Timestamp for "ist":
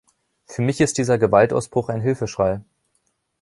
0.81-0.97